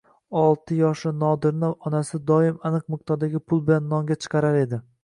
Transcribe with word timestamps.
Olti 0.43 0.77
yoshli 0.77 1.11
Nodirni 1.25 1.71
onasi 1.91 2.23
doim 2.33 2.59
aniq 2.71 2.91
miqdordagi 2.95 3.47
pul 3.51 3.65
bilan 3.71 3.91
nonga 3.95 4.21
chiqarar 4.27 4.61
edi. 4.69 4.87